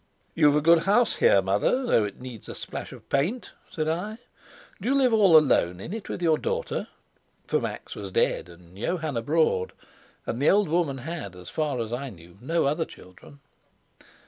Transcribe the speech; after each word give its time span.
"You've 0.33 0.55
a 0.55 0.61
good 0.61 0.85
house 0.85 1.17
here, 1.17 1.43
mother, 1.43 1.85
though 1.85 2.03
it 2.05 2.15
wants 2.15 2.49
a 2.49 2.55
splash 2.55 2.91
of 2.91 3.07
paint," 3.07 3.51
said 3.69 3.87
I. 3.87 4.17
"Do 4.81 4.89
you 4.89 4.95
live 4.95 5.13
all 5.13 5.37
alone 5.37 5.79
in 5.79 5.93
it 5.93 6.09
with 6.09 6.23
your 6.23 6.39
daughter?" 6.39 6.87
For 7.45 7.61
Max 7.61 7.93
was 7.93 8.11
dead 8.11 8.49
and 8.49 8.75
Johann 8.79 9.15
abroad, 9.15 9.73
and 10.25 10.41
the 10.41 10.49
old 10.49 10.69
woman 10.69 10.97
had, 10.97 11.35
as 11.35 11.51
far 11.51 11.79
as 11.79 11.93
I 11.93 12.09
knew, 12.09 12.39
no 12.41 12.65
other 12.65 12.83
children. 12.85 13.41